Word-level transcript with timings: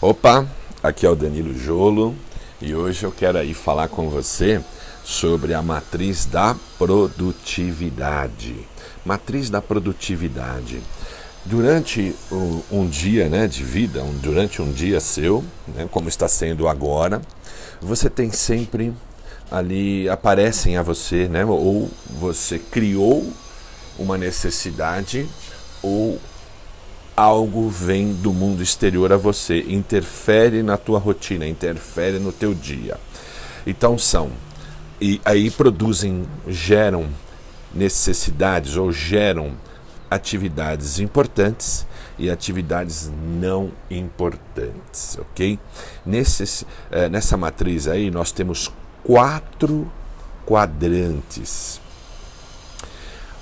Opa, 0.00 0.46
aqui 0.80 1.04
é 1.04 1.10
o 1.10 1.16
Danilo 1.16 1.52
Jolo 1.58 2.14
e 2.62 2.72
hoje 2.72 3.02
eu 3.02 3.10
quero 3.10 3.36
aí 3.36 3.52
falar 3.52 3.88
com 3.88 4.08
você 4.08 4.60
sobre 5.04 5.54
a 5.54 5.60
matriz 5.60 6.24
da 6.24 6.54
produtividade. 6.78 8.54
Matriz 9.04 9.50
da 9.50 9.60
produtividade. 9.60 10.80
Durante 11.44 12.14
um 12.70 12.86
dia 12.86 13.28
né, 13.28 13.48
de 13.48 13.64
vida, 13.64 14.00
durante 14.22 14.62
um 14.62 14.70
dia 14.70 15.00
seu, 15.00 15.44
né, 15.66 15.88
como 15.90 16.08
está 16.08 16.28
sendo 16.28 16.68
agora, 16.68 17.20
você 17.80 18.08
tem 18.08 18.30
sempre 18.30 18.94
ali, 19.50 20.08
aparecem 20.08 20.76
a 20.76 20.82
você, 20.82 21.26
né, 21.26 21.44
ou 21.44 21.90
você 22.20 22.60
criou 22.60 23.28
uma 23.98 24.16
necessidade, 24.16 25.28
ou 25.82 26.20
algo 27.18 27.68
vem 27.68 28.12
do 28.14 28.32
mundo 28.32 28.62
exterior 28.62 29.12
a 29.12 29.16
você, 29.16 29.64
interfere 29.68 30.62
na 30.62 30.76
tua 30.76 31.00
rotina, 31.00 31.48
interfere 31.48 32.20
no 32.20 32.30
teu 32.30 32.54
dia. 32.54 32.96
Então 33.66 33.98
são 33.98 34.30
e 35.00 35.20
aí 35.24 35.50
produzem, 35.50 36.24
geram 36.46 37.08
necessidades 37.74 38.76
ou 38.76 38.92
geram 38.92 39.52
atividades 40.08 41.00
importantes 41.00 41.84
e 42.16 42.30
atividades 42.30 43.10
não 43.40 43.72
importantes, 43.90 45.18
ok? 45.20 45.58
Nesse, 46.06 46.64
eh, 46.88 47.08
nessa 47.08 47.36
matriz 47.36 47.88
aí 47.88 48.12
nós 48.12 48.30
temos 48.30 48.70
quatro 49.02 49.90
quadrantes 50.46 51.80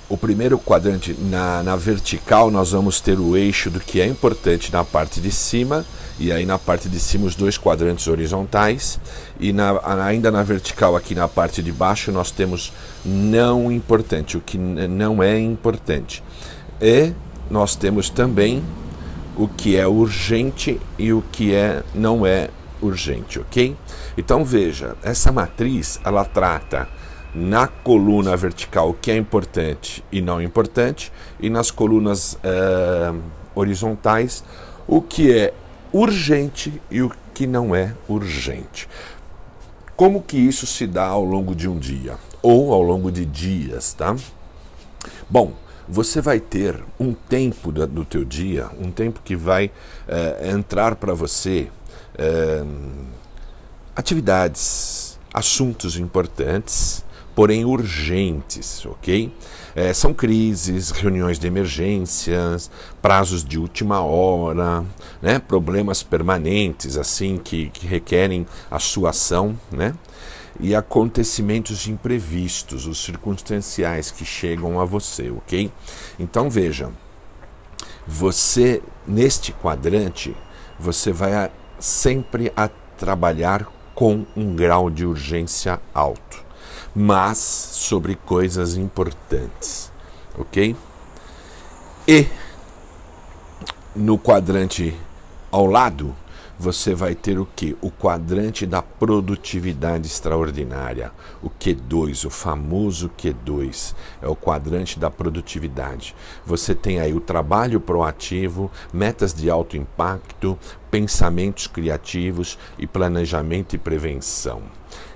o 0.09 0.15
primeiro 0.15 0.57
quadrante, 0.57 1.13
na, 1.13 1.61
na 1.63 1.75
vertical, 1.75 2.49
nós 2.49 2.71
vamos 2.71 3.01
ter 3.01 3.19
o 3.19 3.35
eixo 3.35 3.69
do 3.69 3.79
que 3.79 3.99
é 3.99 4.05
importante 4.05 4.71
na 4.71 4.83
parte 4.83 5.19
de 5.19 5.31
cima, 5.31 5.85
e 6.17 6.31
aí 6.31 6.45
na 6.45 6.57
parte 6.57 6.87
de 6.87 6.99
cima 6.99 7.25
os 7.25 7.35
dois 7.35 7.57
quadrantes 7.57 8.07
horizontais, 8.07 8.99
e 9.39 9.51
na, 9.51 9.79
ainda 10.05 10.31
na 10.31 10.43
vertical, 10.43 10.95
aqui 10.95 11.13
na 11.13 11.27
parte 11.27 11.61
de 11.61 11.71
baixo, 11.71 12.11
nós 12.11 12.31
temos 12.31 12.71
não 13.03 13.69
importante, 13.71 14.37
o 14.37 14.41
que 14.41 14.57
não 14.57 15.21
é 15.21 15.37
importante. 15.39 16.23
E 16.81 17.11
nós 17.49 17.75
temos 17.75 18.09
também 18.09 18.63
o 19.35 19.47
que 19.47 19.75
é 19.75 19.85
urgente 19.85 20.79
e 20.97 21.11
o 21.11 21.21
que 21.31 21.53
é 21.53 21.83
não 21.93 22.25
é 22.25 22.49
urgente, 22.81 23.39
ok? 23.39 23.75
Então 24.17 24.43
veja, 24.45 24.95
essa 25.03 25.31
matriz 25.31 25.99
ela 26.03 26.23
trata 26.23 26.87
na 27.33 27.67
coluna 27.67 28.35
vertical 28.35 28.89
o 28.89 28.93
que 28.93 29.11
é 29.11 29.17
importante 29.17 30.03
e 30.11 30.21
não 30.21 30.41
importante, 30.41 31.11
e 31.39 31.49
nas 31.49 31.71
colunas 31.71 32.33
uh, 32.33 33.21
horizontais 33.53 34.43
o 34.87 35.01
que 35.01 35.31
é 35.31 35.53
urgente 35.91 36.81
e 36.89 37.01
o 37.01 37.11
que 37.33 37.45
não 37.45 37.75
é 37.75 37.93
urgente. 38.07 38.87
Como 39.95 40.21
que 40.21 40.37
isso 40.37 40.65
se 40.65 40.85
dá 40.85 41.05
ao 41.05 41.23
longo 41.23 41.55
de 41.55 41.67
um 41.67 41.77
dia 41.77 42.17
ou 42.41 42.73
ao 42.73 42.81
longo 42.81 43.11
de 43.11 43.25
dias, 43.25 43.93
tá? 43.93 44.15
Bom, 45.29 45.53
você 45.87 46.21
vai 46.21 46.39
ter 46.39 46.83
um 46.99 47.13
tempo 47.13 47.71
do, 47.71 47.85
do 47.87 48.05
teu 48.05 48.23
dia, 48.23 48.69
um 48.79 48.91
tempo 48.91 49.21
que 49.23 49.35
vai 49.35 49.67
uh, 49.67 50.47
entrar 50.47 50.95
para 50.95 51.13
você 51.13 51.69
uh, 52.19 53.05
atividades, 53.95 55.17
assuntos 55.33 55.97
importantes 55.97 57.03
porém 57.37 57.65
urgentes, 57.65 58.83
ok? 58.83 59.31
É, 59.75 59.93
são 59.93 60.11
crises, 60.11 60.89
reuniões 60.89 61.37
de 61.37 61.45
emergências, 61.45 62.71
prazos 62.99 63.43
de 63.43 63.59
última 63.59 64.01
hora, 64.01 64.83
né? 65.21 65.37
problemas 65.37 66.01
permanentes 66.01 66.97
assim 66.97 67.37
que, 67.37 67.69
que 67.69 67.85
requerem 67.85 68.47
a 68.71 68.79
sua 68.79 69.11
ação, 69.11 69.55
né? 69.71 69.93
e 70.59 70.73
acontecimentos 70.73 71.87
imprevistos, 71.87 72.87
os 72.87 73.03
circunstanciais 73.03 74.09
que 74.09 74.25
chegam 74.25 74.79
a 74.79 74.85
você, 74.85 75.29
ok? 75.29 75.71
Então 76.17 76.49
veja, 76.49 76.89
você 78.07 78.81
neste 79.05 79.53
quadrante 79.53 80.35
você 80.79 81.11
vai 81.11 81.51
sempre 81.77 82.51
a 82.55 82.67
trabalhar 82.97 83.71
com 83.93 84.25
um 84.35 84.55
grau 84.55 84.89
de 84.89 85.05
urgência 85.05 85.79
alto 85.93 86.46
mas 86.99 87.37
sobre 87.37 88.15
coisas 88.15 88.75
importantes, 88.75 89.91
ok? 90.35 90.75
E 92.07 92.25
no 93.95 94.17
quadrante 94.17 94.99
ao 95.51 95.67
lado, 95.67 96.15
você 96.57 96.95
vai 96.95 97.13
ter 97.13 97.37
o 97.37 97.45
que? 97.45 97.77
O 97.81 97.91
quadrante 97.91 98.65
da 98.65 98.81
produtividade 98.81 100.07
extraordinária, 100.07 101.11
o 101.43 101.51
Q2, 101.51 102.25
o 102.25 102.31
famoso 102.31 103.11
Q2, 103.15 103.93
é 104.19 104.27
o 104.27 104.35
quadrante 104.35 104.97
da 104.97 105.11
produtividade. 105.11 106.15
Você 106.47 106.73
tem 106.73 106.99
aí 106.99 107.13
o 107.13 107.21
trabalho 107.21 107.79
proativo, 107.79 108.71
metas 108.91 109.35
de 109.35 109.51
alto 109.51 109.77
impacto, 109.77 110.57
pensamentos 110.89 111.67
criativos 111.67 112.57
e 112.79 112.87
planejamento 112.87 113.75
e 113.75 113.77
prevenção. 113.77 114.63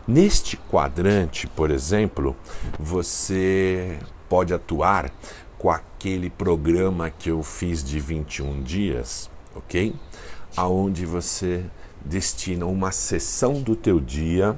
Neste 0.08 0.58
quadrante, 0.58 1.48
por 1.48 1.72
exemplo, 1.72 2.36
você 2.80 4.00
pode 4.28 4.54
atuar 4.54 5.12
com 5.58 5.70
aquele 5.70 6.30
programa 6.30 7.10
que 7.10 7.30
eu 7.30 7.44
fiz 7.44 7.84
de 7.84 8.00
21 8.00 8.64
dias, 8.64 9.30
ok? 9.56 9.94
aonde 10.56 11.06
você 11.06 11.66
destina 12.04 12.66
uma 12.66 12.92
sessão 12.92 13.62
do 13.62 13.76
teu 13.76 14.00
dia, 14.00 14.58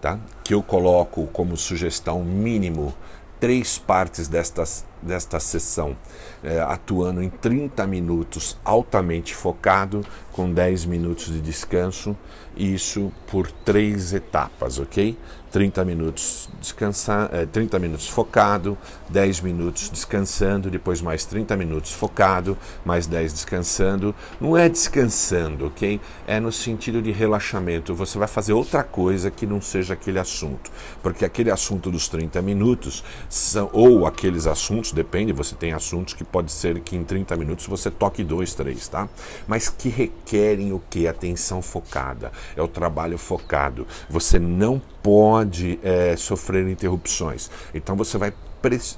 tá? 0.00 0.18
Que 0.44 0.54
eu 0.54 0.62
coloco 0.62 1.26
como 1.28 1.56
sugestão 1.56 2.24
mínimo 2.24 2.94
três 3.40 3.78
partes 3.78 4.28
desta, 4.28 4.64
desta 5.02 5.38
sessão, 5.38 5.96
é, 6.42 6.60
atuando 6.60 7.22
em 7.22 7.28
30 7.28 7.86
minutos 7.86 8.58
altamente 8.64 9.34
focado, 9.34 10.02
com 10.32 10.52
10 10.52 10.84
minutos 10.86 11.26
de 11.26 11.40
descanso, 11.40 12.16
isso 12.56 13.12
por 13.26 13.50
três 13.50 14.12
etapas, 14.12 14.78
ok? 14.78 15.16
30 15.56 15.84
minutos 15.86 16.50
descansar, 16.60 17.30
é, 17.32 17.46
30 17.46 17.78
minutos 17.78 18.08
focado, 18.08 18.76
10 19.08 19.40
minutos 19.40 19.88
descansando, 19.88 20.68
depois 20.68 21.00
mais 21.00 21.24
30 21.24 21.56
minutos 21.56 21.92
focado, 21.92 22.58
mais 22.84 23.06
10 23.06 23.32
descansando. 23.32 24.14
Não 24.38 24.54
é 24.54 24.68
descansando, 24.68 25.68
ok? 25.68 25.98
É 26.26 26.38
no 26.40 26.52
sentido 26.52 27.00
de 27.00 27.10
relaxamento. 27.10 27.94
Você 27.94 28.18
vai 28.18 28.28
fazer 28.28 28.52
outra 28.52 28.82
coisa 28.84 29.30
que 29.30 29.46
não 29.46 29.62
seja 29.62 29.94
aquele 29.94 30.18
assunto. 30.18 30.70
Porque 31.02 31.24
aquele 31.24 31.50
assunto 31.50 31.90
dos 31.90 32.06
30 32.08 32.42
minutos, 32.42 33.02
são, 33.28 33.70
ou 33.72 34.06
aqueles 34.06 34.46
assuntos, 34.46 34.85
depende, 34.94 35.32
você 35.32 35.54
tem 35.54 35.72
assuntos 35.72 36.14
que 36.14 36.24
pode 36.24 36.50
ser 36.52 36.80
que 36.80 36.96
em 36.96 37.04
30 37.04 37.36
minutos 37.36 37.66
você 37.66 37.90
toque 37.90 38.22
dois, 38.24 38.54
três, 38.54 38.88
tá? 38.88 39.08
Mas 39.46 39.68
que 39.68 39.88
requerem 39.88 40.72
o 40.72 40.82
que? 40.90 41.06
Atenção 41.06 41.62
focada. 41.62 42.32
É 42.56 42.62
o 42.62 42.68
trabalho 42.68 43.18
focado. 43.18 43.86
Você 44.08 44.38
não 44.38 44.80
pode 45.02 45.78
é, 45.82 46.16
sofrer 46.16 46.66
interrupções. 46.68 47.50
Então 47.74 47.96
você 47.96 48.18
vai, 48.18 48.32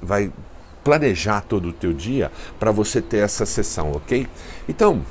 vai 0.02 0.32
planejar 0.82 1.42
todo 1.42 1.68
o 1.68 1.72
teu 1.72 1.92
dia 1.92 2.32
para 2.58 2.70
você 2.70 3.02
ter 3.02 3.18
essa 3.18 3.44
sessão, 3.44 3.92
ok? 3.92 4.26
Então, 4.68 5.04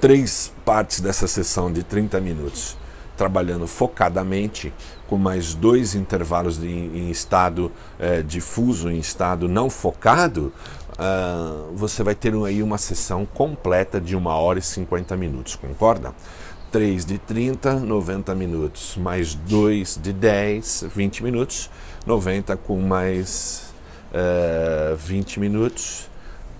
três 0.00 0.52
partes 0.64 1.00
dessa 1.00 1.26
sessão 1.26 1.72
de 1.72 1.82
30 1.82 2.20
minutos 2.20 2.79
trabalhando 3.20 3.66
focadamente, 3.66 4.72
com 5.06 5.18
mais 5.18 5.54
dois 5.54 5.94
intervalos 5.94 6.58
de, 6.58 6.66
em 6.66 7.10
estado 7.10 7.70
é, 7.98 8.22
difuso, 8.22 8.90
em 8.90 8.98
estado 8.98 9.46
não 9.46 9.68
focado, 9.68 10.50
uh, 10.92 11.70
você 11.74 12.02
vai 12.02 12.14
ter 12.14 12.32
aí 12.46 12.62
uma 12.62 12.78
sessão 12.78 13.26
completa 13.26 14.00
de 14.00 14.16
uma 14.16 14.34
hora 14.36 14.58
e 14.58 14.62
50 14.62 15.18
minutos, 15.18 15.54
concorda? 15.54 16.14
3 16.72 17.04
de 17.04 17.18
30, 17.18 17.74
90 17.80 18.34
minutos, 18.34 18.96
mais 18.96 19.34
2 19.34 19.98
de 20.02 20.14
10, 20.14 20.86
20 20.88 21.22
minutos, 21.22 21.70
90 22.06 22.56
com 22.56 22.80
mais 22.80 23.74
uh, 24.12 24.94
eh, 24.94 24.96
20 24.96 25.40
minutos, 25.40 26.08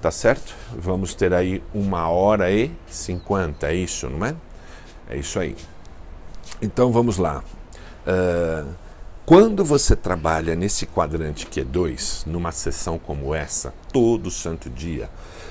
tá 0.03 0.11
certo? 0.11 0.55
Vamos 0.77 1.15
ter 1.15 1.33
aí 1.33 1.63
uma 1.73 2.11
hora 2.11 2.51
e 2.51 2.71
50, 2.87 3.67
é 3.67 3.75
isso, 3.75 4.11
não 4.11 4.27
é? 4.27 4.35
É 5.09 5.17
isso 5.17 5.39
aí. 5.39 5.57
Então 6.61 6.93
vamos 6.93 7.19
lá. 7.19 7.43
Uh, 8.07 8.75
quando 9.25 9.65
você 9.65 9.95
trabalha 9.95 10.55
nesse 10.55 10.87
quadrante 10.87 11.47
que 11.47 11.61
é 11.61 11.65
2, 11.65 12.25
numa 12.27 12.53
sessão 12.53 12.99
como 12.99 13.35
essa, 13.35 13.73
todo 13.93 14.31
santo 14.31 14.69
dia, 14.69 15.09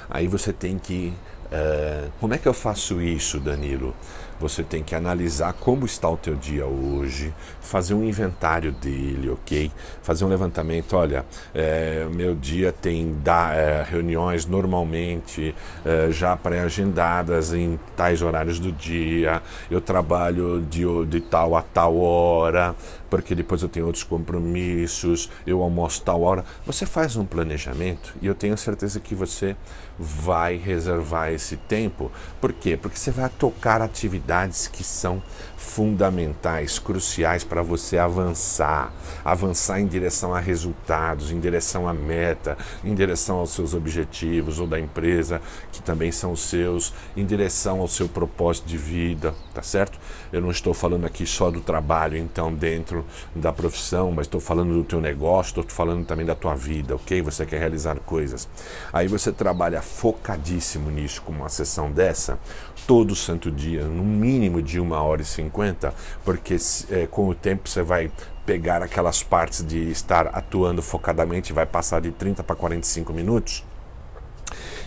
aí 0.09 0.27
você 0.27 0.51
tem 0.51 0.77
que 0.77 1.13
Uh, 1.49 2.11
como 2.19 2.35
é 2.35 2.37
que 2.37 2.47
eu 2.47 2.53
faço 2.53 3.01
isso, 3.01 3.39
Danilo? 3.39 3.95
Você 4.39 4.63
tem 4.63 4.81
que 4.81 4.95
analisar 4.95 5.53
como 5.53 5.85
está 5.85 6.09
o 6.09 6.15
teu 6.15 6.35
dia 6.35 6.65
hoje, 6.65 7.33
fazer 7.59 7.93
um 7.93 8.03
inventário 8.03 8.71
dele, 8.71 9.29
ok? 9.29 9.71
Fazer 10.01 10.23
um 10.23 10.29
levantamento. 10.29 10.93
Olha, 10.95 11.25
é, 11.53 12.07
meu 12.09 12.33
dia 12.33 12.71
tem 12.71 13.13
da, 13.21 13.53
é, 13.53 13.83
reuniões 13.83 14.45
normalmente 14.45 15.53
é, 15.85 16.09
já 16.11 16.37
pré-agendadas 16.37 17.53
em 17.53 17.77
tais 17.97 18.21
horários 18.21 18.59
do 18.59 18.71
dia. 18.71 19.41
Eu 19.69 19.81
trabalho 19.81 20.61
de, 20.61 20.83
de 21.05 21.19
tal 21.19 21.55
a 21.55 21.61
tal 21.61 21.97
hora, 21.97 22.75
porque 23.09 23.33
depois 23.33 23.61
eu 23.61 23.69
tenho 23.69 23.85
outros 23.85 24.03
compromissos. 24.03 25.29
Eu 25.45 25.61
almoço 25.61 26.01
tal 26.03 26.21
hora. 26.21 26.45
Você 26.65 26.85
faz 26.85 27.15
um 27.15 27.25
planejamento 27.25 28.13
e 28.21 28.27
eu 28.27 28.35
tenho 28.35 28.57
certeza 28.57 28.99
que 28.99 29.15
você 29.15 29.55
vai 29.97 30.55
reservar 30.55 31.31
esse 31.31 31.57
tempo. 31.57 32.11
Por 32.39 32.53
quê? 32.53 32.77
Porque 32.77 32.97
você 32.97 33.11
vai 33.11 33.29
tocar 33.29 33.81
atividades 33.81 34.67
que 34.67 34.83
são 34.83 35.21
fundamentais, 35.57 36.79
cruciais 36.79 37.43
para 37.43 37.61
você 37.61 37.97
avançar, 37.97 38.93
avançar 39.25 39.79
em 39.81 39.87
direção 39.87 40.33
a 40.33 40.39
resultados, 40.39 41.31
em 41.31 41.39
direção 41.39 41.87
à 41.87 41.93
meta, 41.93 42.57
em 42.83 42.95
direção 42.95 43.37
aos 43.37 43.51
seus 43.51 43.73
objetivos 43.73 44.59
ou 44.59 44.65
da 44.65 44.79
empresa, 44.79 45.41
que 45.71 45.81
também 45.81 46.11
são 46.11 46.35
seus, 46.35 46.93
em 47.15 47.25
direção 47.25 47.81
ao 47.81 47.87
seu 47.87 48.07
propósito 48.07 48.67
de 48.67 48.77
vida, 48.77 49.35
tá 49.53 49.61
certo? 49.61 49.99
Eu 50.31 50.41
não 50.41 50.49
estou 50.49 50.73
falando 50.73 51.05
aqui 51.05 51.25
só 51.25 51.51
do 51.51 51.59
trabalho, 51.59 52.17
então, 52.17 52.53
dentro 52.53 52.98
da 53.35 53.51
profissão, 53.51 54.11
mas 54.11 54.27
estou 54.27 54.39
falando 54.39 54.73
do 54.73 54.83
teu 54.83 55.01
negócio, 55.01 55.49
estou 55.49 55.63
falando 55.67 56.05
também 56.05 56.25
da 56.25 56.35
tua 56.35 56.55
vida, 56.55 56.95
ok? 56.95 57.21
Você 57.21 57.45
quer 57.45 57.59
realizar 57.59 57.99
coisas. 57.99 58.47
Aí 58.91 59.07
você 59.07 59.31
trabalha 59.31 59.81
focadíssimo 59.81 60.89
nisso, 60.89 61.21
como 61.21 61.39
uma 61.39 61.49
sessão 61.49 61.91
dessa, 61.91 62.39
todo 62.87 63.15
santo 63.15 63.51
dia, 63.51 63.83
no 63.83 64.03
mínimo 64.03 64.61
de 64.61 64.79
uma 64.79 65.01
hora 65.01 65.21
e 65.21 65.25
cinquenta, 65.25 65.93
porque 66.23 66.57
é, 66.89 67.07
com 67.07 67.27
o 67.27 67.35
tempo 67.35 67.67
você 67.69 67.81
vai 67.81 68.11
pegar 68.45 68.81
aquelas 68.81 69.21
partes 69.21 69.63
de 69.63 69.91
estar 69.91 70.27
atuando 70.27 70.81
focadamente, 70.81 71.53
vai 71.53 71.65
passar 71.65 72.01
de 72.01 72.11
30 72.11 72.43
para 72.43 72.55
45 72.55 73.13
minutos. 73.13 73.63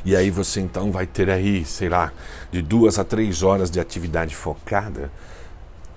E 0.04 0.16
aí 0.16 0.30
você 0.30 0.60
então 0.60 0.90
vai 0.90 1.06
ter 1.06 1.30
aí, 1.30 1.64
sei 1.64 1.88
lá, 1.88 2.12
de 2.50 2.60
duas 2.60 2.98
a 2.98 3.04
três 3.04 3.44
horas 3.44 3.70
de 3.70 3.78
atividade 3.78 4.34
focada 4.34 5.12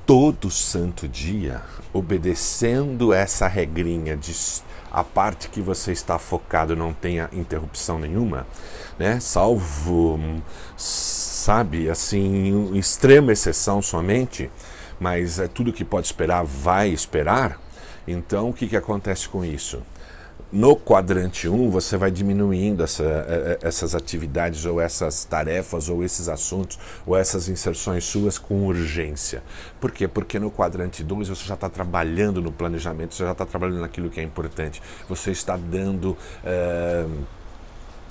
todo 0.06 0.52
santo 0.52 1.08
dia, 1.08 1.62
obedecendo 1.92 3.12
essa 3.12 3.48
regrinha 3.48 4.16
de 4.16 4.34
a 4.92 5.04
parte 5.04 5.50
que 5.50 5.60
você 5.60 5.92
está 5.92 6.18
focado 6.18 6.74
não 6.76 6.94
tenha 6.94 7.30
interrupção 7.34 8.00
nenhuma, 8.00 8.48
né? 8.98 9.20
Salvo, 9.20 10.42
sabe, 10.78 11.90
assim, 11.90 12.72
extrema 12.78 13.34
exceção 13.34 13.82
somente, 13.82 14.50
mas 15.00 15.38
é 15.40 15.48
tudo 15.50 15.74
que 15.74 15.84
pode 15.84 16.06
esperar 16.06 16.46
vai 16.46 16.90
esperar. 16.90 17.60
Então, 18.08 18.50
o 18.50 18.54
que, 18.54 18.68
que 18.68 18.78
acontece 18.78 19.28
com 19.28 19.44
isso? 19.44 19.82
No 20.56 20.74
quadrante 20.74 21.50
1, 21.50 21.70
você 21.70 21.98
vai 21.98 22.10
diminuindo 22.10 22.82
essa, 22.82 23.04
é, 23.04 23.60
é, 23.62 23.68
essas 23.68 23.94
atividades 23.94 24.64
ou 24.64 24.80
essas 24.80 25.26
tarefas 25.26 25.90
ou 25.90 26.02
esses 26.02 26.30
assuntos 26.30 26.80
ou 27.06 27.18
essas 27.18 27.50
inserções 27.50 28.06
suas 28.06 28.38
com 28.38 28.66
urgência. 28.66 29.44
Por 29.82 29.92
quê? 29.92 30.08
Porque 30.08 30.40
no 30.40 30.50
quadrante 30.50 31.04
2 31.04 31.28
você 31.28 31.44
já 31.44 31.56
está 31.56 31.70
trabalhando 31.70 32.42
no 32.42 32.54
planejamento, 32.54 33.14
você 33.16 33.26
já 33.26 33.34
está 33.34 33.46
trabalhando 33.46 33.82
naquilo 33.82 34.10
que 34.10 34.22
é 34.22 34.24
importante, 34.24 34.82
você 35.10 35.32
está 35.32 35.58
dando. 35.58 36.12
Uh, 36.42 37.26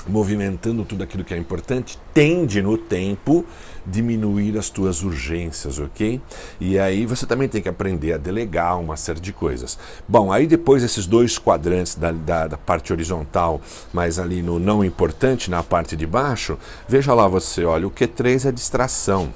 movimentando 0.06 0.84
tudo 0.84 1.02
aquilo 1.02 1.24
que 1.24 1.34
é 1.34 1.36
importante, 1.36 1.98
tende 2.12 2.62
no 2.62 2.76
tempo 2.76 3.44
diminuir 3.86 4.56
as 4.58 4.70
tuas 4.70 5.02
urgências, 5.02 5.78
ok? 5.78 6.20
E 6.60 6.78
aí 6.78 7.04
você 7.04 7.26
também 7.26 7.48
tem 7.48 7.60
que 7.60 7.68
aprender 7.68 8.12
a 8.12 8.16
delegar 8.16 8.78
uma 8.80 8.96
série 8.96 9.20
de 9.20 9.32
coisas. 9.32 9.78
Bom, 10.08 10.32
aí 10.32 10.46
depois 10.46 10.82
esses 10.82 11.06
dois 11.06 11.38
quadrantes 11.38 11.94
da, 11.94 12.10
da, 12.12 12.46
da 12.48 12.56
parte 12.56 12.92
horizontal, 12.92 13.60
mas 13.92 14.18
ali 14.18 14.42
no 14.42 14.58
não 14.58 14.84
importante, 14.84 15.50
na 15.50 15.62
parte 15.62 15.96
de 15.96 16.06
baixo, 16.06 16.58
veja 16.88 17.12
lá 17.12 17.28
você, 17.28 17.64
olha, 17.64 17.86
o 17.86 17.90
Q3 17.90 18.48
é 18.48 18.52
distração 18.52 19.32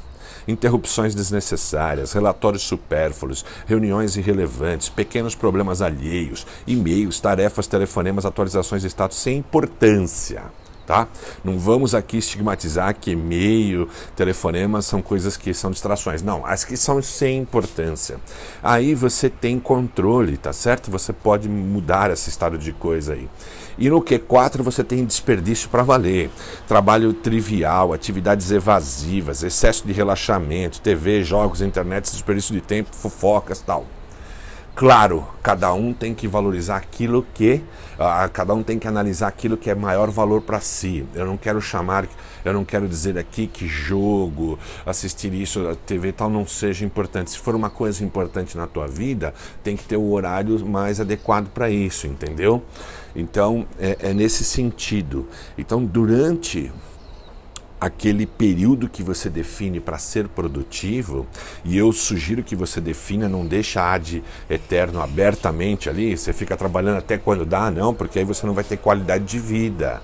interrupções 0.48 1.14
desnecessárias, 1.14 2.12
relatórios 2.12 2.62
supérfluos, 2.62 3.44
reuniões 3.66 4.16
irrelevantes, 4.16 4.88
pequenos 4.88 5.34
problemas 5.34 5.82
alheios, 5.82 6.46
e-mails, 6.66 7.20
tarefas, 7.20 7.66
telefonemas, 7.66 8.24
atualizações 8.24 8.82
de 8.82 8.88
status 8.88 9.18
sem 9.18 9.36
importância. 9.36 10.42
Tá? 10.88 11.06
Não 11.44 11.58
vamos 11.58 11.94
aqui 11.94 12.17
estigmatizar 12.17 12.96
que 12.99 13.11
e-mail, 13.11 13.87
telefonemas 14.17 14.87
são 14.87 15.02
coisas 15.02 15.37
que 15.37 15.52
são 15.52 15.70
distrações. 15.70 16.23
Não, 16.23 16.46
as 16.46 16.64
que 16.64 16.79
são 16.79 17.02
sem 17.02 17.40
importância. 17.40 18.17
Aí 18.62 18.94
você 18.94 19.29
tem 19.29 19.61
controle, 19.61 20.38
tá 20.38 20.50
certo? 20.50 20.90
Você 20.90 21.12
pode 21.12 21.46
mudar 21.46 22.11
esse 22.11 22.31
estado 22.31 22.56
de 22.56 22.73
coisa 22.73 23.12
aí. 23.12 23.29
E 23.76 23.90
no 23.90 24.00
Q4 24.00 24.62
você 24.62 24.82
tem 24.82 25.05
desperdício 25.05 25.69
para 25.69 25.82
valer. 25.82 26.31
Trabalho 26.67 27.12
trivial, 27.12 27.93
atividades 27.93 28.50
evasivas, 28.50 29.43
excesso 29.43 29.87
de 29.87 29.93
relaxamento, 29.93 30.81
TV, 30.81 31.23
jogos, 31.23 31.61
internet, 31.61 32.11
desperdício 32.11 32.55
de 32.55 32.62
tempo, 32.62 32.96
fofocas 32.96 33.61
tal. 33.61 33.85
Claro, 34.78 35.26
cada 35.42 35.75
um 35.75 35.92
tem 35.92 36.14
que 36.14 36.28
valorizar 36.28 36.76
aquilo 36.76 37.26
que, 37.34 37.54
uh, 37.98 38.30
cada 38.32 38.54
um 38.54 38.62
tem 38.62 38.78
que 38.78 38.86
analisar 38.86 39.26
aquilo 39.26 39.56
que 39.56 39.69
é 39.69 39.75
maior 39.75 40.08
valor 40.08 40.40
para 40.40 40.60
si. 40.60 41.04
Eu 41.16 41.26
não 41.26 41.36
quero 41.36 41.60
chamar, 41.60 42.06
eu 42.44 42.52
não 42.52 42.64
quero 42.64 42.86
dizer 42.86 43.19
aqui 43.19 43.48
que 43.48 43.66
jogo, 43.66 44.56
assistir 44.86 45.34
isso, 45.34 45.76
TV 45.84 46.12
tal 46.12 46.30
não 46.30 46.46
seja 46.46 46.84
importante. 46.84 47.32
Se 47.32 47.40
for 47.40 47.56
uma 47.56 47.69
coisa 47.69 48.04
importante 48.04 48.56
na 48.56 48.69
tua 48.69 48.86
vida, 48.86 49.34
tem 49.64 49.76
que 49.76 49.82
ter 49.82 49.96
o 49.96 50.12
horário 50.12 50.64
mais 50.64 51.00
adequado 51.00 51.48
para 51.48 51.69
isso, 51.69 52.06
entendeu? 52.06 52.62
Então 53.16 53.66
é, 53.80 53.98
é 53.98 54.14
nesse 54.14 54.44
sentido. 54.44 55.26
Então 55.58 55.84
durante 55.84 56.70
aquele 57.80 58.26
período 58.26 58.88
que 58.88 59.02
você 59.02 59.28
define 59.28 59.80
para 59.80 59.98
ser 59.98 60.28
produtivo, 60.28 61.26
e 61.64 61.76
eu 61.76 61.92
sugiro 61.92 62.42
que 62.42 62.56
você 62.56 62.80
defina, 62.80 63.28
não 63.28 63.46
deixa 63.46 63.82
ad 63.82 64.22
eterno 64.48 65.00
abertamente 65.00 65.88
ali, 65.88 66.16
você 66.16 66.32
fica 66.32 66.56
trabalhando 66.56 66.98
até 66.98 67.16
quando 67.16 67.44
dá, 67.44 67.70
não, 67.70 67.94
porque 67.94 68.19
aí 68.19 68.25
você 68.25 68.46
não 68.46 68.54
vai 68.54 68.64
ter 68.64 68.76
qualidade 68.76 69.25
de 69.25 69.38
vida. 69.38 70.02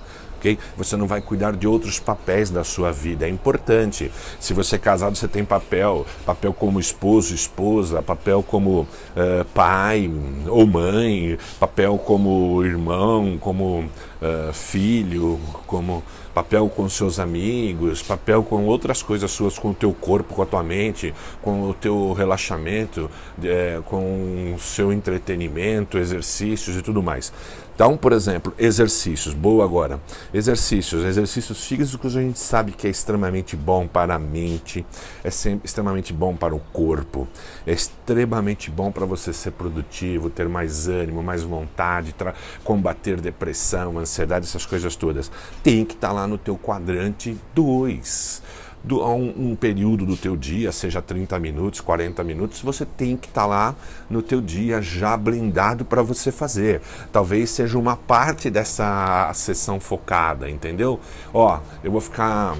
Você 0.77 0.95
não 0.95 1.07
vai 1.07 1.21
cuidar 1.21 1.53
de 1.53 1.67
outros 1.67 1.99
papéis 1.99 2.51
da 2.51 2.63
sua 2.63 2.91
vida. 2.91 3.25
É 3.25 3.29
importante. 3.29 4.11
Se 4.39 4.53
você 4.53 4.75
é 4.75 4.79
casado, 4.79 5.15
você 5.15 5.27
tem 5.27 5.43
papel, 5.43 6.05
papel 6.25 6.53
como 6.53 6.79
esposo, 6.79 7.33
esposa, 7.33 8.01
papel 8.03 8.43
como 8.43 8.81
uh, 8.81 9.45
pai 9.53 10.11
ou 10.47 10.67
mãe, 10.67 11.37
papel 11.59 11.97
como 11.97 12.63
irmão, 12.63 13.37
como 13.39 13.79
uh, 13.79 14.53
filho, 14.53 15.39
como 15.65 16.03
papel 16.35 16.67
com 16.67 16.89
seus 16.89 17.17
amigos, 17.17 18.03
papel 18.03 18.43
com 18.43 18.65
outras 18.65 19.01
coisas 19.01 19.31
suas, 19.31 19.57
com 19.57 19.69
o 19.69 19.73
teu 19.73 19.93
corpo, 19.93 20.33
com 20.33 20.41
a 20.41 20.45
tua 20.45 20.61
mente, 20.61 21.15
com 21.41 21.69
o 21.69 21.73
teu 21.73 22.11
relaxamento, 22.11 23.09
é, 23.41 23.79
com 23.85 24.53
o 24.53 24.59
seu 24.59 24.91
entretenimento, 24.91 25.97
exercícios 25.97 26.75
e 26.75 26.81
tudo 26.81 27.01
mais. 27.01 27.31
Então, 27.75 27.97
por 27.97 28.13
exemplo, 28.13 28.53
exercícios, 28.57 29.33
boa 29.33 29.65
agora. 29.65 29.99
Exercícios, 30.33 31.03
exercícios 31.03 31.67
físicos 31.67 32.15
a 32.15 32.21
gente 32.21 32.39
sabe 32.39 32.71
que 32.71 32.87
é 32.87 32.89
extremamente 32.89 33.53
bom 33.57 33.85
para 33.85 34.15
a 34.15 34.19
mente, 34.19 34.85
é 35.21 35.27
extremamente 35.61 36.13
bom 36.13 36.33
para 36.33 36.55
o 36.55 36.59
corpo, 36.71 37.27
é 37.67 37.73
extremamente 37.73 38.71
bom 38.71 38.93
para 38.93 39.05
você 39.05 39.33
ser 39.33 39.51
produtivo, 39.51 40.29
ter 40.29 40.47
mais 40.47 40.87
ânimo, 40.87 41.21
mais 41.21 41.43
vontade, 41.43 42.15
combater 42.63 43.19
depressão, 43.19 43.99
ansiedade, 43.99 44.45
essas 44.45 44.65
coisas 44.65 44.95
todas. 44.95 45.29
Tem 45.61 45.83
que 45.83 45.95
estar 45.95 46.07
tá 46.07 46.13
lá 46.13 46.24
no 46.27 46.37
teu 46.37 46.57
quadrante 46.57 47.37
2 47.53 48.43
do, 48.85 49.01
a 49.01 49.13
um, 49.13 49.51
um, 49.51 49.55
período 49.55 50.05
do 50.05 50.15
teu 50.15 50.37
dia, 50.37 50.71
seja 50.71 51.01
30 51.01 51.39
minutos, 51.39 51.81
40 51.81 52.23
minutos, 52.23 52.61
você 52.61 52.85
tem 52.85 53.17
que 53.17 53.27
estar 53.27 53.41
tá 53.41 53.47
lá 53.47 53.75
no 54.09 54.21
teu 54.21 54.39
dia 54.39 54.81
já 54.81 55.17
blindado 55.17 55.83
para 55.83 56.01
você 56.03 56.31
fazer. 56.31 56.81
Talvez 57.11 57.49
seja 57.49 57.77
uma 57.77 57.95
parte 57.95 58.49
dessa 58.49 59.31
sessão 59.33 59.79
focada, 59.79 60.49
entendeu? 60.49 60.99
Ó, 61.33 61.59
eu 61.83 61.91
vou 61.91 62.01
ficar 62.01 62.55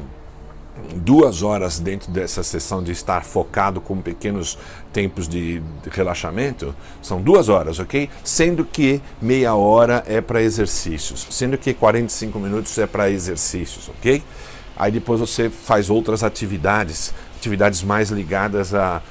duas 0.96 1.42
horas 1.42 1.80
dentro 1.80 2.12
dessa 2.12 2.44
sessão 2.44 2.84
de 2.84 2.92
estar 2.92 3.24
focado 3.24 3.80
com 3.80 4.02
pequenos 4.02 4.58
tempos 4.92 5.28
de 5.28 5.62
relaxamento, 5.92 6.76
são 7.02 7.22
duas 7.22 7.50
horas, 7.50 7.80
ok? 7.80 8.10
Sendo 8.24 8.66
que 8.66 9.02
meia 9.22 9.56
hora 9.56 10.04
é 10.08 10.22
para 10.22 10.42
exercícios, 10.42 11.28
sendo 11.30 11.58
que 11.58 11.74
45 11.74 12.40
minutos 12.40 12.78
é 12.78 12.86
para 12.86 13.10
exercícios, 13.10 13.90
ok? 13.90 14.22
Aí 14.78 14.92
depois 14.92 15.20
você 15.20 15.50
faz 15.50 15.90
outras 15.90 16.24
atividades, 16.24 17.14
atividades 17.38 17.82
mais 17.82 18.10
ligadas 18.10 18.74
à, 18.74 19.02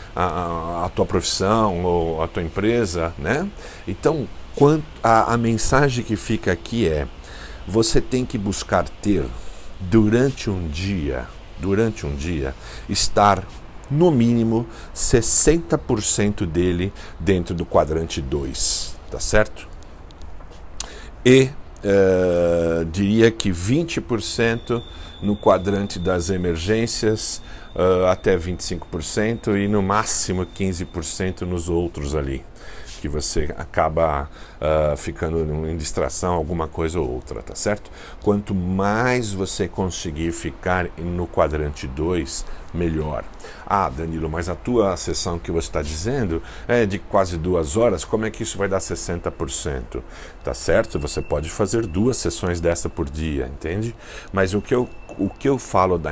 tua 0.95 1.07
profissão 1.07 1.83
ou 1.85 2.23
à 2.23 2.29
tua 2.29 2.43
empresa, 2.43 3.15
né? 3.19 3.49
Então, 3.89 4.29
quanto 4.55 4.85
a, 5.03 5.33
a 5.33 5.37
mensagem 5.39 6.05
que 6.05 6.17
fica 6.17 6.53
aqui 6.53 6.87
é: 6.87 7.07
você 7.67 7.99
tem 7.99 8.27
que 8.27 8.37
buscar 8.37 8.87
ter 9.01 9.25
durante 9.81 10.51
um 10.51 10.69
dia 10.69 11.27
durante 11.59 12.07
um 12.07 12.15
dia, 12.15 12.55
estar 12.89 13.45
no 13.91 14.11
mínimo 14.11 14.67
60% 14.95 16.47
dele 16.47 16.93
dentro 17.19 17.55
do 17.55 17.65
quadrante 17.65 18.21
2, 18.21 18.97
tá 19.11 19.21
certo? 19.21 19.69
E 21.25 21.51
uh, 21.85 22.85
diria 22.87 23.31
que 23.31 23.51
20% 23.51 24.83
no 25.23 25.37
quadrante 25.37 25.99
das 25.99 26.29
emergências, 26.29 27.41
uh, 27.75 28.07
até 28.07 28.37
25% 28.37 29.57
e 29.57 29.69
no 29.69 29.83
máximo 29.83 30.47
15% 30.47 31.43
nos 31.43 31.69
outros 31.69 32.15
ali 32.15 32.45
que 33.05 33.09
você 33.09 33.55
acaba 33.59 34.31
uh, 34.57 34.97
ficando 34.97 35.69
em 35.69 35.77
distração, 35.77 36.33
alguma 36.33 36.67
coisa 36.67 36.99
ou 36.99 37.07
outra, 37.07 37.43
tá 37.43 37.55
certo? 37.55 37.91
Quanto 38.23 38.55
mais 38.55 39.31
você 39.31 39.69
conseguir 39.69 40.33
ficar 40.33 40.89
no 40.97 41.27
quadrante 41.27 41.87
2, 41.87 42.47
melhor. 42.73 43.23
Ah, 43.67 43.91
Danilo, 43.91 44.31
mas 44.31 44.49
a 44.49 44.55
tua 44.55 44.97
sessão 44.97 45.39
que 45.39 45.51
você 45.51 45.69
está 45.69 45.83
dizendo 45.83 46.43
é 46.67 46.87
de 46.87 46.99
quase 46.99 47.37
duas 47.37 47.77
horas, 47.77 48.07
como 48.07 48.25
é 48.25 48.31
que 48.31 48.43
isso 48.43 48.57
vai 48.57 48.69
dar 48.69 48.79
60%? 48.79 50.03
Tá 50.43 50.55
certo? 50.55 50.99
Você 50.99 51.21
pode 51.21 51.51
fazer 51.51 51.87
duas 51.87 52.17
sessões 52.17 52.59
dessa 52.59 52.89
por 52.89 53.09
dia, 53.11 53.51
entende? 53.53 53.95
Mas 54.33 54.55
o 54.55 54.63
que 54.63 54.75
eu 54.75 54.89
o 55.19 55.29
que 55.29 55.49
eu 55.49 55.59
falo 55.59 55.99
da, 55.99 56.11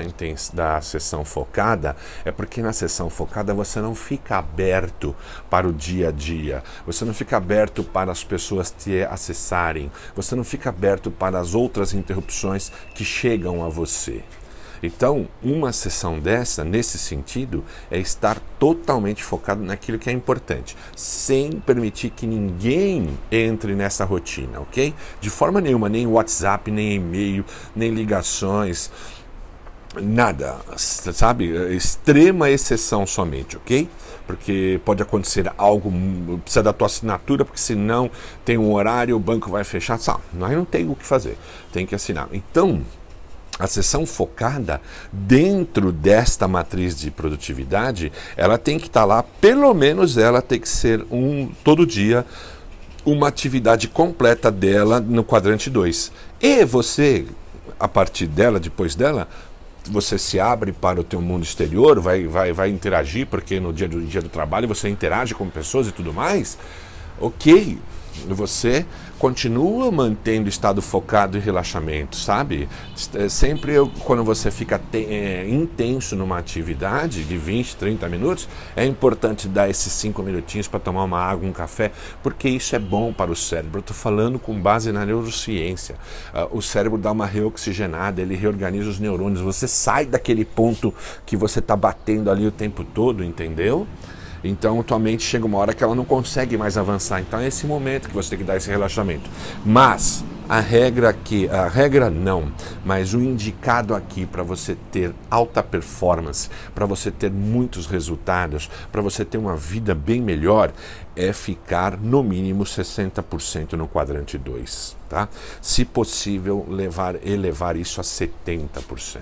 da 0.52 0.80
sessão 0.80 1.25
focada 1.25 1.97
é 2.25 2.30
porque 2.30 2.62
na 2.62 2.73
sessão 2.73 3.11
focada 3.11 3.54
você 3.54 3.80
não 3.80 3.94
fica 3.94 4.37
aberto 4.37 5.14
para 5.50 5.68
o 5.68 5.73
dia 5.73 6.09
a 6.09 6.12
dia, 6.12 6.62
você 6.87 7.04
não 7.04 7.14
fica 7.14 7.37
aberto 7.37 7.82
para 7.82 8.12
as 8.12 8.25
pessoas 8.25 8.71
te 8.71 9.02
acessarem, 9.04 9.90
você 10.14 10.35
não 10.35 10.44
fica 10.44 10.68
aberto 10.71 11.11
para 11.11 11.38
as 11.38 11.54
outras 11.54 11.94
interrupções 11.94 12.71
que 12.94 13.04
chegam 13.04 13.64
a 13.64 13.68
você. 13.68 14.23
Então, 14.82 15.28
uma 15.42 15.72
sessão 15.72 16.18
dessa, 16.18 16.64
nesse 16.64 16.98
sentido, 16.98 17.64
é 17.90 17.98
estar 17.98 18.40
totalmente 18.58 19.22
focado 19.22 19.62
naquilo 19.62 19.98
que 19.98 20.10
é 20.10 20.12
importante, 20.12 20.76
sem 20.96 21.52
permitir 21.52 22.10
que 22.10 22.26
ninguém 22.26 23.16
entre 23.30 23.74
nessa 23.74 24.04
rotina, 24.04 24.60
ok? 24.60 24.92
De 25.20 25.30
forma 25.30 25.60
nenhuma, 25.60 25.88
nem 25.88 26.06
WhatsApp, 26.06 26.70
nem 26.70 26.94
e-mail, 26.94 27.44
nem 27.76 27.90
ligações. 27.90 28.90
Nada, 29.94 30.56
sabe? 30.76 31.50
Extrema 31.74 32.48
exceção 32.48 33.06
somente, 33.06 33.58
ok? 33.58 33.88
Porque 34.26 34.80
pode 34.86 35.02
acontecer 35.02 35.52
algo, 35.58 35.92
precisa 36.42 36.62
da 36.62 36.72
tua 36.72 36.86
assinatura, 36.86 37.44
porque 37.44 37.60
senão 37.60 38.10
tem 38.42 38.56
um 38.56 38.72
horário, 38.72 39.14
o 39.14 39.20
banco 39.20 39.50
vai 39.50 39.64
fechar, 39.64 39.98
sabe? 39.98 40.22
Nós 40.32 40.52
não 40.52 40.64
tem 40.64 40.88
o 40.88 40.96
que 40.96 41.04
fazer, 41.04 41.36
tem 41.70 41.84
que 41.84 41.94
assinar. 41.94 42.26
Então, 42.32 42.82
a 43.59 43.66
sessão 43.66 44.06
focada 44.06 44.80
dentro 45.12 45.92
desta 45.92 46.49
matriz 46.49 46.99
de 46.99 47.11
produtividade, 47.11 48.11
ela 48.37 48.59
tem 48.59 48.78
que 48.78 48.87
estar 48.87 49.00
tá 49.00 49.06
lá, 49.06 49.23
pelo 49.23 49.73
menos 49.75 50.16
ela 50.16 50.40
tem 50.40 50.59
que 50.59 50.68
ser 50.68 51.04
um 51.11 51.50
todo 51.62 51.87
dia 51.87 52.25
uma 53.04 53.28
atividade 53.28 53.88
completa 53.88 54.50
dela 54.50 55.00
no 55.00 55.25
quadrante 55.25 55.68
2. 55.68 56.12
E 56.40 56.64
você, 56.64 57.26
a 57.78 57.88
partir 57.88 58.26
dela, 58.26 58.61
depois 58.61 58.94
dela, 58.94 59.28
você 59.90 60.16
se 60.16 60.38
abre 60.38 60.73
para 60.73 61.00
o 61.00 61.04
teu 61.04 61.21
mundo 61.21 61.42
exterior, 61.42 61.99
vai, 62.00 62.26
vai, 62.26 62.52
vai 62.52 62.71
interagir, 62.71 63.26
porque 63.26 63.59
no 63.59 63.73
dia 63.73 63.88
do, 63.88 64.00
dia 64.02 64.23
do 64.23 64.28
trabalho 64.28 64.68
você 64.68 64.88
interage 64.88 65.35
com 65.35 65.49
pessoas 65.49 65.88
e 65.88 65.92
tudo 65.92 66.12
mais. 66.12 66.56
Ok, 67.21 67.78
você 68.28 68.85
continua 69.19 69.90
mantendo 69.90 70.47
o 70.47 70.49
estado 70.49 70.83
focado 70.83 71.37
e 71.37 71.40
relaxamento, 71.40 72.16
sabe? 72.16 72.69
É, 73.14 73.28
sempre 73.28 73.73
eu, 73.73 73.90
quando 74.04 74.25
você 74.25 74.50
fica 74.50 74.81
é, 74.92 75.47
intenso 75.49 76.16
numa 76.16 76.38
atividade 76.38 77.25
de 77.25 77.37
20, 77.38 77.76
30 77.76 78.09
minutos, 78.09 78.49
é 78.75 78.85
importante 78.85 79.49
dar 79.49 79.71
esses 79.71 79.92
5 79.92 80.23
minutinhos 80.23 80.66
para 80.66 80.81
tomar 80.81 81.04
uma 81.04 81.21
água, 81.21 81.49
um 81.49 81.52
café, 81.52 81.92
porque 82.23 82.49
isso 82.49 82.75
é 82.75 82.78
bom 82.78 83.12
para 83.12 83.31
o 83.31 83.37
cérebro. 83.37 83.78
Eu 83.78 83.81
estou 83.81 83.97
falando 83.97 84.38
com 84.38 84.61
base 84.61 84.90
na 84.90 85.07
neurociência. 85.07 85.95
Uh, 86.35 86.59
o 86.59 86.62
cérebro 86.62 86.99
dá 86.99 87.12
uma 87.12 87.26
reoxigenada, 87.26 88.21
ele 88.21 88.35
reorganiza 88.35 88.90
os 88.90 88.99
neurônios, 88.99 89.40
você 89.40 89.69
sai 89.69 90.07
daquele 90.07 90.45
ponto 90.45 90.92
que 91.25 91.37
você 91.37 91.61
está 91.61 91.76
batendo 91.76 92.31
ali 92.31 92.47
o 92.47 92.52
tempo 92.52 92.85
todo, 92.85 93.23
entendeu? 93.23 93.87
Então, 94.44 94.82
tua 94.82 94.99
mente 94.99 95.22
chega 95.22 95.46
uma 95.46 95.58
hora 95.58 95.72
que 95.72 95.82
ela 95.82 95.94
não 95.94 96.04
consegue 96.04 96.56
mais 96.56 96.76
avançar. 96.76 97.20
Então, 97.20 97.38
é 97.38 97.46
esse 97.46 97.66
momento 97.66 98.08
que 98.08 98.14
você 98.14 98.30
tem 98.30 98.38
que 98.38 98.44
dar 98.44 98.56
esse 98.56 98.68
relaxamento. 98.68 99.28
Mas 99.64 100.25
a 100.49 100.61
regra 100.61 101.08
aqui, 101.08 101.49
a 101.49 101.68
regra 101.68 102.11
não, 102.11 102.52
mas 102.84 103.14
o 103.14 103.20
indicado 103.20 103.94
aqui 103.94 104.26
para 104.26 104.42
você 104.42 104.76
ter 104.90 105.14
alta 105.30 105.62
performance, 105.62 106.50
para 106.75 106.84
você 106.84 107.11
ter 107.11 107.30
muitos 107.30 107.87
resultados, 107.87 108.68
para 108.90 109.00
você 109.00 109.25
ter 109.25 109.38
uma 109.38 109.56
vida 109.56 109.94
bem 109.94 110.20
melhor, 110.20 110.72
é 111.14 111.32
ficar 111.32 111.96
no 111.96 112.22
mínimo 112.22 112.64
60% 112.64 113.75
no 113.75 113.87
quadrante 113.87 114.37
2, 114.38 114.96
tá? 115.08 115.28
Se 115.61 115.84
possível, 115.84 116.66
levar 116.68 117.16
elevar 117.26 117.76
isso 117.76 118.00
a 118.00 118.04
70%. 118.04 119.20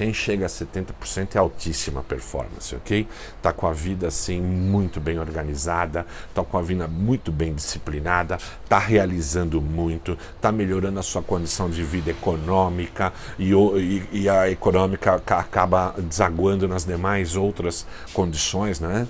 Quem 0.00 0.14
chega 0.14 0.46
a 0.46 0.48
70% 0.48 1.34
é 1.34 1.38
altíssima 1.38 2.02
performance, 2.02 2.74
ok? 2.74 3.06
Tá 3.42 3.52
com 3.52 3.66
a 3.66 3.72
vida 3.74 4.08
assim 4.08 4.40
muito 4.40 4.98
bem 4.98 5.18
organizada, 5.18 6.06
tá 6.34 6.42
com 6.42 6.56
a 6.56 6.62
vida 6.62 6.88
muito 6.88 7.30
bem 7.30 7.52
disciplinada, 7.54 8.38
tá 8.66 8.78
realizando 8.78 9.60
muito, 9.60 10.16
tá 10.40 10.49
melhorando 10.52 10.98
a 10.98 11.02
sua 11.02 11.22
condição 11.22 11.68
de 11.70 11.82
vida 11.82 12.10
econômica 12.10 13.12
e, 13.38 13.52
e, 13.52 14.08
e 14.12 14.28
a 14.28 14.50
econômica 14.50 15.14
acaba 15.14 15.94
desaguando 15.98 16.66
nas 16.66 16.84
demais 16.84 17.36
outras 17.36 17.86
condições, 18.12 18.80
né? 18.80 19.06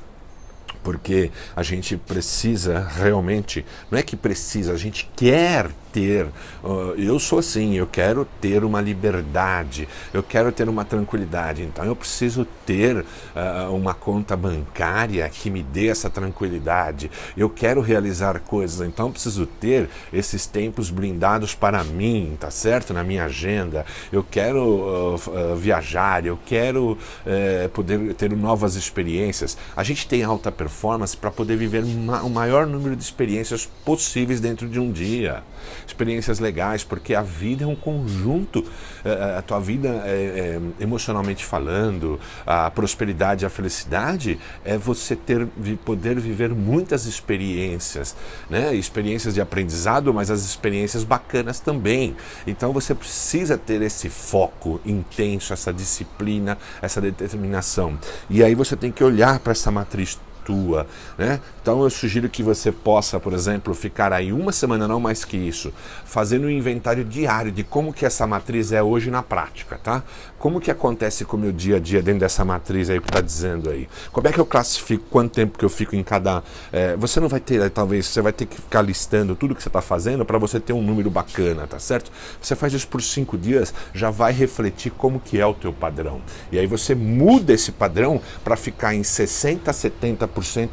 porque 0.82 1.30
a 1.54 1.62
gente 1.62 1.97
precisa 1.97 2.87
realmente, 2.97 3.64
não 3.90 3.99
é 3.99 4.02
que 4.02 4.16
precisa, 4.16 4.73
a 4.73 4.76
gente 4.76 5.11
quer 5.14 5.70
ter. 5.92 6.26
Uh, 6.62 6.94
eu 6.97 7.18
sou 7.18 7.38
assim, 7.38 7.75
eu 7.75 7.87
quero 7.87 8.26
ter 8.40 8.64
uma 8.64 8.80
liberdade, 8.80 9.88
eu 10.12 10.23
quero 10.23 10.50
ter 10.52 10.68
uma 10.68 10.85
tranquilidade. 10.85 11.62
Então 11.62 11.85
eu 11.85 11.97
preciso 11.97 12.47
ter 12.66 12.99
uh, 12.99 13.75
uma 13.75 13.94
conta 13.94 14.37
bancária 14.37 15.28
que 15.28 15.50
me 15.50 15.62
dê 15.62 15.88
essa 15.88 16.09
tranquilidade. 16.09 17.11
Eu 17.37 17.49
quero 17.49 17.80
realizar 17.80 18.40
coisas, 18.40 18.87
então 18.87 19.06
eu 19.06 19.12
preciso 19.12 19.47
ter 19.47 19.88
esses 20.12 20.47
tempos 20.47 20.90
blindados 20.90 21.54
para 21.54 21.82
mim, 21.85 22.37
tá 22.38 22.50
certo? 22.50 22.92
Na 22.92 23.04
minha 23.04 23.25
agenda. 23.25 23.85
Eu 24.12 24.25
quero 24.28 25.16
uh, 25.16 25.56
viajar, 25.56 26.25
eu 26.25 26.38
quero 26.44 26.97
eh, 27.26 27.68
poder 27.73 28.14
ter 28.14 28.30
novas 28.37 28.75
experiências. 28.75 29.56
A 29.76 29.82
gente 29.82 30.06
tem 30.06 30.23
alta 30.23 30.50
performance 30.50 31.16
para 31.16 31.30
poder 31.30 31.56
viver 31.56 31.82
o 31.82 32.30
maior 32.30 32.66
número 32.66 32.97
de 32.97 33.02
experiências 33.02 33.68
possíveis 33.85 34.40
dentro 34.40 34.68
de 34.68 34.78
um 34.78 34.90
dia 34.90 35.42
experiências 35.87 36.38
legais, 36.38 36.84
porque 36.84 37.14
a 37.14 37.22
vida 37.22 37.64
é 37.64 37.66
um 37.66 37.76
conjunto, 37.76 38.64
eh, 39.04 39.10
eh, 39.10 39.38
a 39.38 39.42
tua 39.42 39.60
vida 39.60 39.88
é, 40.04 40.58
é, 40.78 40.82
emocionalmente 40.82 41.44
falando, 41.44 42.18
a 42.46 42.70
prosperidade, 42.70 43.44
a 43.44 43.50
felicidade 43.50 44.38
é 44.64 44.76
você 44.76 45.16
ter 45.16 45.46
poder 45.84 46.18
viver 46.18 46.50
muitas 46.50 47.06
experiências, 47.06 48.16
né? 48.49 48.75
Experiências 48.75 49.34
de 49.34 49.40
aprendizado, 49.40 50.12
mas 50.12 50.30
as 50.30 50.44
experiências 50.44 51.04
bacanas 51.04 51.60
também. 51.60 52.16
Então 52.46 52.72
você 52.72 52.94
precisa 52.94 53.56
ter 53.56 53.82
esse 53.82 54.08
foco 54.08 54.80
intenso, 54.84 55.52
essa 55.52 55.72
disciplina, 55.72 56.58
essa 56.80 57.00
determinação. 57.00 57.99
E 58.28 58.42
aí 58.42 58.54
você 58.54 58.76
tem 58.76 58.90
que 58.90 59.02
olhar 59.02 59.38
para 59.40 59.52
essa 59.52 59.70
matriz 59.70 60.18
tua, 60.44 60.87
né? 61.16 61.40
Então 61.62 61.82
eu 61.82 61.90
sugiro 61.90 62.28
que 62.28 62.42
você 62.42 62.73
possa, 62.73 63.20
por 63.20 63.32
exemplo, 63.32 63.75
ficar 63.75 64.12
aí 64.12 64.32
uma 64.32 64.52
semana, 64.52 64.88
não 64.88 64.99
mais 64.99 65.25
que 65.25 65.37
isso, 65.37 65.73
fazendo 66.04 66.47
um 66.47 66.50
inventário 66.50 67.04
diário 67.04 67.52
de 67.52 67.62
como 67.62 67.92
que 67.92 68.06
essa 68.06 68.26
matriz 68.26 68.73
é 68.73 68.82
hoje 68.82 69.11
na 69.11 69.23
prática, 69.23 69.78
tá? 69.82 70.02
Como 70.38 70.61
que 70.61 70.70
acontece 70.70 71.25
com 71.25 71.37
o 71.37 71.40
meu 71.40 71.52
dia 71.52 71.76
a 71.76 71.78
dia 71.78 72.02
dentro 72.02 72.20
dessa 72.20 72.44
matriz 72.44 72.88
aí 72.88 72.99
que 72.99 73.09
está 73.09 73.20
dizendo 73.20 73.68
aí? 73.68 73.87
Como 74.11 74.26
é 74.26 74.32
que 74.32 74.38
eu 74.38 74.47
classifico 74.47 75.04
quanto 75.11 75.32
tempo 75.32 75.59
que 75.59 75.64
eu 75.64 75.68
fico 75.68 75.94
em 75.94 76.02
cada... 76.02 76.42
É, 76.73 76.97
você 76.97 77.20
não 77.20 77.28
vai 77.28 77.40
ter, 77.40 77.68
talvez, 77.68 78.06
você 78.06 78.23
vai 78.23 78.32
ter 78.32 78.47
que 78.47 78.56
ficar 78.56 78.80
listando 78.80 79.37
tudo 79.37 79.54
que 79.54 79.62
você 79.62 79.68
está 79.68 79.82
fazendo 79.82 80.25
para 80.25 80.38
você 80.38 80.59
ter 80.59 80.73
um 80.73 80.80
número 80.82 81.11
bacana, 81.11 81.66
tá 81.66 81.78
certo? 81.78 82.11
Você 82.40 82.56
faz 82.56 82.73
isso 82.73 82.88
por 82.88 83.02
cinco 83.02 83.37
dias, 83.37 83.75
já 83.92 84.11
vai 84.11 84.32
refletir 84.32 84.90
como 84.92 85.20
que 85.20 85.38
é 85.38 85.44
o 85.44 85.52
teu 85.52 85.75
padrão. 85.75 86.23
E 86.50 86.59
aí 86.59 86.66
você 86.66 86.94
muda 86.94 87.52
esse 87.52 87.70
padrão 87.70 88.20
para 88.42 88.56
ficar 88.56 88.94
em 88.94 89.02
60%, 89.02 89.61
70% 89.64 90.28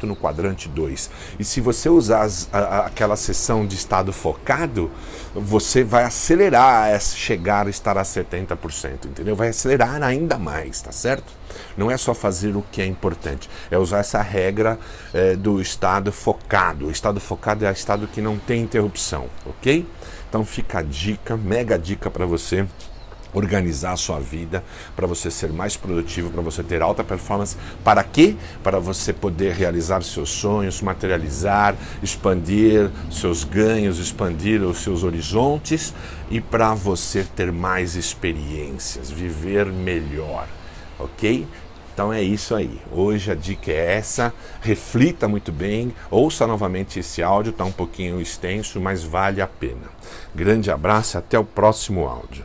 no 0.06 0.16
quadrante 0.16 0.68
2. 0.68 1.10
E 1.38 1.44
se 1.44 1.60
você 1.60 1.88
usar 1.88 2.22
as, 2.22 2.48
a, 2.52 2.86
aquela 2.86 3.16
sessão 3.16 3.66
de 3.66 3.74
estado 3.74 4.12
focado, 4.12 4.90
você 5.34 5.84
vai 5.84 6.04
acelerar 6.04 6.94
a 6.94 6.98
chegar 6.98 7.66
a 7.66 7.70
estar 7.70 7.98
a 7.98 8.02
70%, 8.02 9.06
entendeu? 9.06 9.36
Vai 9.36 9.48
acelerar 9.48 10.02
ainda 10.02 10.38
mais, 10.38 10.80
tá 10.80 10.92
certo? 10.92 11.32
Não 11.76 11.90
é 11.90 11.96
só 11.96 12.14
fazer 12.14 12.56
o 12.56 12.64
que 12.70 12.80
é 12.80 12.86
importante, 12.86 13.48
é 13.70 13.78
usar 13.78 13.98
essa 13.98 14.20
regra 14.20 14.78
é, 15.12 15.34
do 15.36 15.60
estado 15.60 16.12
focado. 16.12 16.86
O 16.86 16.90
estado 16.90 17.20
focado 17.20 17.64
é 17.64 17.70
o 17.70 17.72
estado 17.72 18.06
que 18.06 18.20
não 18.20 18.38
tem 18.38 18.62
interrupção, 18.62 19.26
ok? 19.46 19.86
Então 20.28 20.44
fica 20.44 20.80
a 20.80 20.82
dica, 20.82 21.36
mega 21.36 21.78
dica 21.78 22.10
para 22.10 22.26
você 22.26 22.66
organizar 23.32 23.92
a 23.92 23.96
sua 23.96 24.18
vida 24.18 24.64
para 24.96 25.06
você 25.06 25.30
ser 25.30 25.52
mais 25.52 25.76
produtivo, 25.76 26.30
para 26.30 26.42
você 26.42 26.62
ter 26.62 26.82
alta 26.82 27.04
performance. 27.04 27.56
Para 27.84 28.02
quê? 28.02 28.36
Para 28.62 28.78
você 28.78 29.12
poder 29.12 29.52
realizar 29.52 30.02
seus 30.02 30.30
sonhos, 30.30 30.82
materializar, 30.82 31.76
expandir 32.02 32.90
seus 33.10 33.44
ganhos, 33.44 33.98
expandir 33.98 34.62
os 34.62 34.78
seus 34.78 35.04
horizontes 35.04 35.94
e 36.30 36.40
para 36.40 36.74
você 36.74 37.24
ter 37.24 37.52
mais 37.52 37.94
experiências, 37.94 39.10
viver 39.10 39.66
melhor, 39.66 40.46
ok? 40.98 41.46
Então 41.98 42.12
é 42.12 42.22
isso 42.22 42.54
aí. 42.54 42.80
Hoje 42.92 43.32
a 43.32 43.34
dica 43.34 43.72
é 43.72 43.96
essa. 43.96 44.32
Reflita 44.60 45.26
muito 45.26 45.50
bem, 45.50 45.92
ouça 46.08 46.46
novamente 46.46 47.00
esse 47.00 47.24
áudio, 47.24 47.50
está 47.50 47.64
um 47.64 47.72
pouquinho 47.72 48.20
extenso, 48.20 48.80
mas 48.80 49.02
vale 49.02 49.40
a 49.40 49.48
pena. 49.48 49.90
Grande 50.32 50.70
abraço, 50.70 51.18
até 51.18 51.36
o 51.36 51.44
próximo 51.44 52.06
áudio. 52.06 52.44